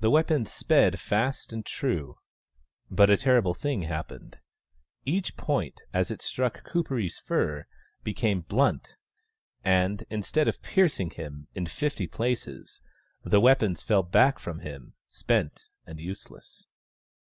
[0.00, 2.18] The weapons sped fast and true.
[2.90, 4.40] But a terrible thing happened.
[5.04, 7.68] Each point, as it struck Kuperee's fur,
[8.02, 8.96] became blunt,
[9.62, 12.80] and, instead of piercing him in fifty places,
[13.22, 16.66] the weapons fell back from him, spent and useless.